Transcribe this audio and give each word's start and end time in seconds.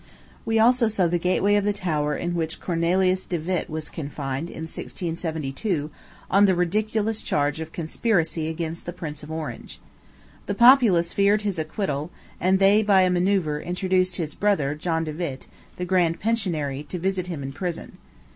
We 0.47 0.57
also 0.57 0.87
saw 0.87 1.05
the 1.05 1.19
gateway 1.19 1.53
of 1.53 1.63
the 1.63 1.71
tower 1.73 2.17
in 2.17 2.33
which 2.33 2.59
Cornelius 2.59 3.23
De 3.27 3.37
Witt 3.37 3.69
was 3.69 3.87
confined, 3.87 4.49
in 4.49 4.63
1672, 4.63 5.91
on 6.31 6.45
the 6.45 6.55
ridiculous 6.55 7.21
charge 7.21 7.59
of 7.61 7.71
conspiracy 7.71 8.47
against 8.47 8.87
the 8.87 8.93
Prince 8.93 9.21
of 9.21 9.31
Orange. 9.31 9.79
The 10.47 10.55
populace 10.55 11.13
feared 11.13 11.43
his 11.43 11.59
acquittal, 11.59 12.09
and 12.39 12.57
they 12.57 12.81
by 12.81 13.01
a 13.03 13.11
manœuvre 13.11 13.61
induced 13.61 14.15
his 14.15 14.33
brother 14.33 14.73
John 14.73 15.03
De 15.03 15.13
Witt, 15.13 15.45
the 15.77 15.85
grand 15.85 16.19
pensionary, 16.19 16.81
to 16.89 16.97
visit 16.97 17.27
him 17.27 17.43
in 17.43 17.53
prison. 17.53 17.99